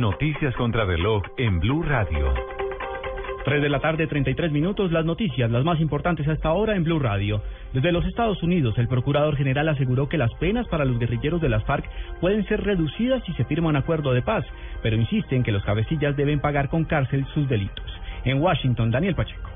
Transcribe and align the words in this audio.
Noticias 0.00 0.54
contra 0.56 0.86
reloj 0.86 1.22
en 1.36 1.60
Blue 1.60 1.82
Radio. 1.82 2.32
3 3.44 3.60
de 3.60 3.68
la 3.68 3.80
tarde, 3.80 4.06
33 4.06 4.50
minutos. 4.50 4.90
Las 4.90 5.04
noticias, 5.04 5.50
las 5.50 5.64
más 5.64 5.80
importantes 5.80 6.26
hasta 6.26 6.48
ahora 6.48 6.76
en 6.76 6.84
Blue 6.84 6.98
Radio. 6.98 7.42
Desde 7.74 7.92
los 7.92 8.06
Estados 8.06 8.42
Unidos, 8.42 8.78
el 8.78 8.88
procurador 8.88 9.36
general 9.36 9.68
aseguró 9.68 10.08
que 10.08 10.16
las 10.16 10.32
penas 10.34 10.66
para 10.68 10.86
los 10.86 10.98
guerrilleros 10.98 11.42
de 11.42 11.50
las 11.50 11.64
FARC 11.64 11.84
pueden 12.20 12.46
ser 12.46 12.62
reducidas 12.62 13.22
si 13.24 13.34
se 13.34 13.44
firma 13.44 13.68
un 13.68 13.76
acuerdo 13.76 14.14
de 14.14 14.22
paz, 14.22 14.46
pero 14.82 14.96
insiste 14.96 15.36
en 15.36 15.42
que 15.42 15.52
los 15.52 15.64
cabecillas 15.64 16.16
deben 16.16 16.40
pagar 16.40 16.70
con 16.70 16.84
cárcel 16.84 17.26
sus 17.34 17.46
delitos. 17.48 17.84
En 18.24 18.40
Washington, 18.40 18.90
Daniel 18.90 19.14
Pacheco. 19.14 19.51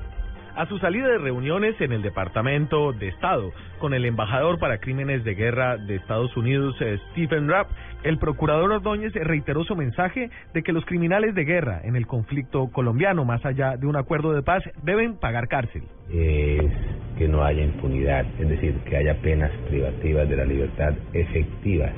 A 0.56 0.64
su 0.64 0.78
salida 0.78 1.08
de 1.08 1.18
reuniones 1.18 1.78
en 1.82 1.92
el 1.92 2.00
Departamento 2.00 2.94
de 2.94 3.08
Estado 3.08 3.52
con 3.78 3.92
el 3.92 4.06
embajador 4.06 4.58
para 4.58 4.78
crímenes 4.78 5.22
de 5.22 5.34
guerra 5.34 5.76
de 5.76 5.96
Estados 5.96 6.34
Unidos, 6.34 6.74
eh, 6.80 6.98
Stephen 7.10 7.46
Rapp, 7.46 7.68
el 8.04 8.16
procurador 8.16 8.72
Ordóñez 8.72 9.12
reiteró 9.12 9.64
su 9.64 9.76
mensaje 9.76 10.30
de 10.54 10.62
que 10.62 10.72
los 10.72 10.86
criminales 10.86 11.34
de 11.34 11.44
guerra 11.44 11.82
en 11.84 11.94
el 11.94 12.06
conflicto 12.06 12.68
colombiano, 12.68 13.26
más 13.26 13.44
allá 13.44 13.76
de 13.76 13.86
un 13.86 13.96
acuerdo 13.96 14.32
de 14.32 14.42
paz, 14.42 14.62
deben 14.82 15.18
pagar 15.18 15.46
cárcel. 15.46 15.82
Es 16.10 16.72
que 17.18 17.28
no 17.28 17.44
haya 17.44 17.62
impunidad, 17.62 18.24
es 18.38 18.48
decir, 18.48 18.78
que 18.86 18.96
haya 18.96 19.14
penas 19.20 19.50
privativas 19.68 20.26
de 20.26 20.36
la 20.36 20.46
libertad 20.46 20.94
efectivas 21.12 21.92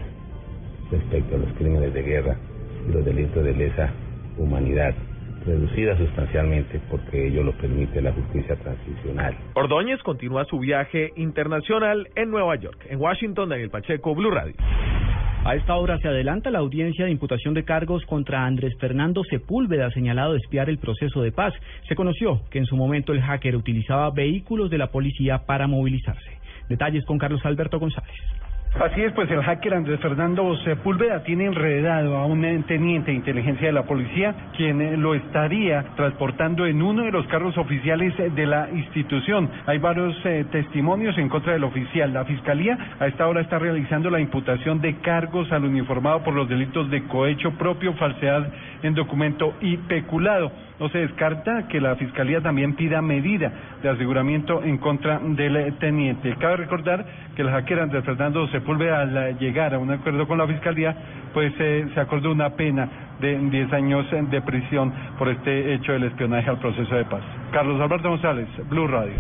respecto 0.91 1.37
a 1.37 1.39
los 1.39 1.53
crímenes 1.53 1.95
de 1.95 2.03
guerra 2.03 2.37
y 2.89 2.93
los 2.93 3.05
delitos 3.05 3.45
de 3.45 3.55
lesa 3.55 3.93
humanidad 4.37 4.97
reducida 5.47 5.97
sustancialmente 5.97 6.81
porque 6.91 7.29
ello 7.29 7.43
lo 7.43 7.53
permite 7.53 8.01
la 8.01 8.13
justicia 8.13 8.57
transicional. 8.57 9.37
Ordóñez 9.55 10.03
continúa 10.03 10.45
su 10.45 10.59
viaje 10.59 11.13
internacional 11.17 12.09
en 12.15 12.31
Nueva 12.31 12.57
York. 12.57 12.87
En 12.89 13.01
Washington, 13.01 13.49
Daniel 13.49 13.71
Pacheco, 13.71 14.15
Blue 14.15 14.31
Radio. 14.31 14.55
A 15.45 15.55
esta 15.55 15.77
hora 15.77 15.99
se 15.99 16.09
adelanta 16.09 16.51
la 16.51 16.59
audiencia 16.59 17.07
de 17.07 17.11
imputación 17.11 17.55
de 17.55 17.65
cargos 17.65 18.05
contra 18.05 18.45
Andrés 18.45 18.75
Fernando 18.79 19.23
Sepúlveda, 19.25 19.91
señalado 19.91 20.33
de 20.33 20.39
espiar 20.39 20.69
el 20.69 20.79
proceso 20.79 21.23
de 21.23 21.33
paz. 21.33 21.55
Se 21.89 21.95
conoció 21.95 22.43
que 22.51 22.59
en 22.59 22.67
su 22.67 22.77
momento 22.77 23.13
el 23.13 23.23
hacker 23.23 23.57
utilizaba 23.57 24.11
vehículos 24.11 24.69
de 24.69 24.79
la 24.79 24.89
policía 24.89 25.47
para 25.47 25.67
movilizarse. 25.67 26.39
Detalles 26.69 27.05
con 27.07 27.19
Carlos 27.19 27.41
Alberto 27.45 27.79
González. 27.79 28.15
Así 28.81 29.03
es, 29.03 29.13
pues 29.13 29.29
el 29.33 29.43
hacker 29.43 29.75
Andrés 29.75 29.99
Fernando 29.99 30.57
Sepúlveda 30.59 31.25
tiene 31.25 31.47
enredado 31.47 32.17
a 32.17 32.27
un 32.27 32.63
teniente 32.63 33.11
de 33.11 33.17
inteligencia 33.17 33.67
de 33.67 33.73
la 33.73 33.83
policía, 33.83 34.33
quien 34.57 34.81
eh, 34.81 34.97
lo 34.97 35.17
estaría 35.17 35.83
transportando 35.97 36.65
en 36.65 36.81
uno 36.81 37.03
de 37.03 37.11
los 37.11 37.27
carros 37.27 37.59
oficiales 37.59 38.15
de 38.17 38.47
la 38.47 38.71
institución. 38.71 39.51
Hay 39.67 39.79
varios 39.79 40.15
eh, 40.25 40.47
testimonios 40.53 41.19
en 41.19 41.29
contra 41.29 41.55
del 41.55 41.65
oficial. 41.65 42.13
La 42.13 42.25
fiscalía 42.25 42.79
a 43.01 43.09
esta 43.09 43.27
hora 43.27 43.41
está 43.41 43.59
realizando 43.59 44.11
la 44.11 44.21
imputación 44.21 44.81
de 44.81 44.95
cargos 44.99 45.51
al 45.51 45.65
uniformado 45.65 46.23
por 46.23 46.35
los 46.35 46.49
delitos 46.49 46.89
de 46.89 47.03
cohecho 47.03 47.51
propio, 47.59 47.95
falsedad 47.95 48.49
en 48.85 48.95
documento 48.95 49.55
y 49.61 49.77
peculado. 49.77 50.53
No 50.79 50.89
se 50.91 50.99
descarta 50.99 51.67
que 51.67 51.81
la 51.81 51.97
Fiscalía 51.97 52.41
también 52.41 52.77
pida 52.77 53.03
medida 53.03 53.51
de 53.83 53.89
aseguramiento 53.89 54.63
en 54.63 54.79
contra 54.79 55.19
del 55.19 55.77
teniente. 55.79 56.37
Cabe 56.39 56.59
recordar 56.59 57.05
que 57.35 57.43
el 57.43 57.51
hacker 57.51 57.81
Andrés 57.81 58.05
Fernando 58.05 58.47
Sepúlveda, 58.49 58.68
al 58.69 59.39
llegar 59.39 59.75
a 59.75 59.79
un 59.79 59.91
acuerdo 59.91 60.27
con 60.29 60.39
la 60.39 60.47
Fiscalía, 60.47 60.95
pues 61.33 61.53
eh, 61.59 61.87
se 61.95 62.01
acordó 62.01 62.31
una 62.31 62.51
pena 62.51 62.89
de 63.21 63.39
10 63.39 63.73
años 63.73 64.07
de 64.31 64.43
prisión 64.43 64.93
por 65.19 65.29
este 65.29 65.75
hecho 65.75 65.93
del 65.93 66.05
espionaje 66.05 66.49
al 66.51 66.59
proceso 66.59 66.95
de 66.95 67.05
paz. 67.05 67.23
Carlos 67.53 67.81
Alberto 67.81 68.11
González, 68.11 68.47
Blue 68.69 68.87
Radio. 68.87 69.15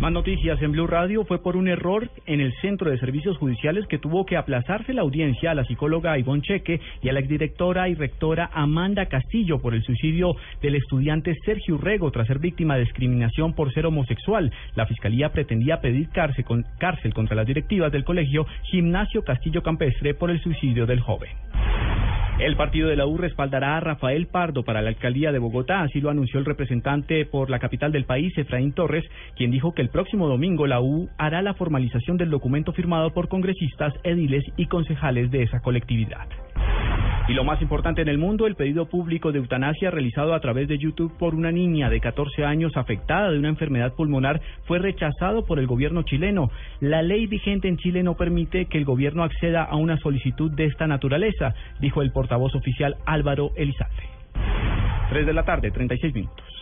Más 0.00 0.12
noticias 0.12 0.60
en 0.60 0.72
Blue 0.72 0.86
Radio 0.86 1.24
fue 1.24 1.42
por 1.42 1.56
un 1.56 1.68
error 1.68 2.10
en 2.26 2.42
el 2.42 2.52
Centro 2.60 2.90
de 2.90 2.98
Servicios 2.98 3.38
Judiciales 3.38 3.86
que 3.86 3.98
tuvo 3.98 4.26
que 4.26 4.36
aplazarse 4.36 4.92
la 4.92 5.00
audiencia 5.00 5.50
a 5.50 5.54
la 5.54 5.64
psicóloga 5.64 6.18
Ivonne 6.18 6.42
Cheque 6.42 6.80
y 7.02 7.08
a 7.08 7.14
la 7.14 7.20
exdirectora 7.20 7.88
y 7.88 7.94
rectora 7.94 8.50
Amanda 8.52 9.06
Castillo 9.06 9.58
por 9.58 9.74
el 9.74 9.82
suicidio 9.82 10.36
del 10.60 10.74
estudiante 10.74 11.34
Sergio 11.46 11.78
Rego 11.78 12.10
tras 12.10 12.26
ser 12.26 12.40
víctima 12.40 12.74
de 12.74 12.82
discriminación 12.82 13.54
por 13.54 13.72
ser 13.72 13.86
homosexual. 13.86 14.52
La 14.74 14.84
fiscalía 14.84 15.30
pretendía 15.30 15.80
pedir 15.80 16.10
cárcel, 16.10 16.44
con, 16.44 16.66
cárcel 16.78 17.14
contra 17.14 17.34
las 17.34 17.46
directivas 17.46 17.90
del 17.90 18.04
colegio 18.04 18.46
Gimnasio 18.64 19.22
Castillo 19.22 19.62
Campestre 19.62 20.12
por 20.12 20.30
el 20.30 20.42
suicidio 20.42 20.84
del 20.84 21.00
joven. 21.00 21.30
El 22.38 22.54
partido 22.54 22.90
de 22.90 22.96
la 22.96 23.06
U 23.06 23.16
respaldará 23.16 23.78
a 23.78 23.80
Rafael 23.80 24.26
Pardo 24.26 24.62
para 24.62 24.82
la 24.82 24.90
alcaldía 24.90 25.32
de 25.32 25.38
Bogotá, 25.38 25.80
así 25.80 26.02
lo 26.02 26.10
anunció 26.10 26.38
el 26.38 26.44
representante 26.44 27.24
por 27.24 27.48
la 27.48 27.58
capital 27.58 27.92
del 27.92 28.04
país, 28.04 28.36
Efraín 28.36 28.72
Torres, 28.72 29.04
quien 29.36 29.50
dijo 29.50 29.72
que 29.72 29.80
el 29.80 29.88
próximo 29.88 30.28
domingo 30.28 30.66
la 30.66 30.82
U 30.82 31.08
hará 31.16 31.40
la 31.40 31.54
formalización 31.54 32.18
del 32.18 32.28
documento 32.28 32.74
firmado 32.74 33.14
por 33.14 33.28
congresistas, 33.28 33.94
ediles 34.04 34.44
y 34.58 34.66
concejales 34.66 35.30
de 35.30 35.44
esa 35.44 35.60
colectividad. 35.60 36.28
Y 37.28 37.34
lo 37.34 37.42
más 37.42 37.60
importante 37.60 38.02
en 38.02 38.08
el 38.08 38.18
mundo, 38.18 38.46
el 38.46 38.54
pedido 38.54 38.86
público 38.86 39.32
de 39.32 39.38
eutanasia 39.38 39.90
realizado 39.90 40.32
a 40.32 40.40
través 40.40 40.68
de 40.68 40.78
YouTube 40.78 41.12
por 41.18 41.34
una 41.34 41.50
niña 41.50 41.90
de 41.90 42.00
14 42.00 42.44
años 42.44 42.76
afectada 42.76 43.32
de 43.32 43.38
una 43.38 43.48
enfermedad 43.48 43.94
pulmonar 43.94 44.40
fue 44.64 44.78
rechazado 44.78 45.44
por 45.44 45.58
el 45.58 45.66
gobierno 45.66 46.02
chileno. 46.02 46.50
La 46.78 47.02
ley 47.02 47.26
vigente 47.26 47.66
en 47.66 47.78
Chile 47.78 48.04
no 48.04 48.14
permite 48.14 48.66
que 48.66 48.78
el 48.78 48.84
gobierno 48.84 49.24
acceda 49.24 49.64
a 49.64 49.74
una 49.74 49.96
solicitud 49.98 50.52
de 50.52 50.66
esta 50.66 50.86
naturaleza, 50.86 51.52
dijo 51.80 52.00
el 52.00 52.12
portavoz 52.12 52.54
oficial 52.54 52.96
Álvaro 53.06 53.50
Elizalde. 53.56 54.04
3 55.10 55.26
de 55.26 55.32
la 55.32 55.44
tarde, 55.44 55.72
36 55.72 56.14
minutos. 56.14 56.56